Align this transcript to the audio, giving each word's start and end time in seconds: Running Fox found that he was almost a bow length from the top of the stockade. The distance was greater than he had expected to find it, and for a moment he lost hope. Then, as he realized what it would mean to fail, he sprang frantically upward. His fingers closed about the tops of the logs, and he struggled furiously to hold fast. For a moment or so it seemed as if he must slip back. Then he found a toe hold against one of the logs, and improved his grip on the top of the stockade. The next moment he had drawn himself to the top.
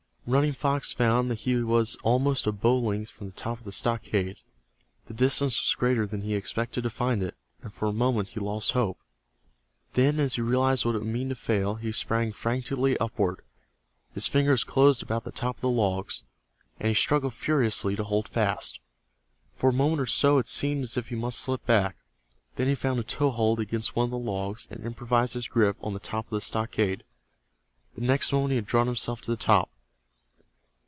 Running 0.27 0.53
Fox 0.53 0.93
found 0.93 1.29
that 1.29 1.39
he 1.39 1.55
was 1.63 1.97
almost 2.03 2.45
a 2.45 2.51
bow 2.51 2.77
length 2.77 3.09
from 3.09 3.27
the 3.27 3.33
top 3.33 3.57
of 3.57 3.65
the 3.65 3.71
stockade. 3.71 4.37
The 5.07 5.15
distance 5.15 5.59
was 5.59 5.75
greater 5.75 6.05
than 6.05 6.21
he 6.21 6.33
had 6.33 6.37
expected 6.37 6.83
to 6.83 6.91
find 6.91 7.23
it, 7.23 7.35
and 7.63 7.73
for 7.73 7.87
a 7.87 7.91
moment 7.91 8.29
he 8.29 8.39
lost 8.39 8.71
hope. 8.71 8.99
Then, 9.93 10.19
as 10.19 10.35
he 10.35 10.41
realized 10.41 10.85
what 10.85 10.95
it 10.95 10.99
would 10.99 11.07
mean 11.07 11.29
to 11.29 11.35
fail, 11.35 11.75
he 11.75 11.91
sprang 11.91 12.31
frantically 12.31 12.97
upward. 12.99 13.41
His 14.13 14.27
fingers 14.27 14.63
closed 14.63 15.01
about 15.01 15.23
the 15.23 15.31
tops 15.31 15.57
of 15.57 15.61
the 15.61 15.69
logs, 15.69 16.23
and 16.79 16.89
he 16.89 16.93
struggled 16.95 17.33
furiously 17.33 17.95
to 17.95 18.03
hold 18.03 18.27
fast. 18.29 18.79
For 19.53 19.71
a 19.71 19.73
moment 19.73 20.01
or 20.01 20.05
so 20.05 20.37
it 20.37 20.47
seemed 20.47 20.83
as 20.83 20.97
if 20.97 21.09
he 21.09 21.15
must 21.15 21.39
slip 21.39 21.65
back. 21.65 21.97
Then 22.55 22.67
he 22.67 22.75
found 22.75 22.99
a 22.99 23.03
toe 23.03 23.31
hold 23.31 23.59
against 23.59 23.95
one 23.95 24.05
of 24.05 24.11
the 24.11 24.19
logs, 24.19 24.67
and 24.69 24.85
improved 24.85 25.33
his 25.33 25.47
grip 25.47 25.77
on 25.81 25.93
the 25.93 25.99
top 25.99 26.27
of 26.27 26.31
the 26.37 26.41
stockade. 26.41 27.03
The 27.95 28.01
next 28.05 28.31
moment 28.31 28.51
he 28.51 28.57
had 28.57 28.67
drawn 28.67 28.85
himself 28.87 29.19
to 29.23 29.31
the 29.31 29.35
top. 29.35 29.71